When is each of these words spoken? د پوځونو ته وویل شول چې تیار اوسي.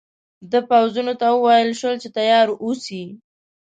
د 0.51 0.53
پوځونو 0.69 1.13
ته 1.19 1.27
وویل 1.31 1.69
شول 1.79 1.95
چې 2.03 2.09
تیار 2.17 2.47
اوسي. 2.63 3.03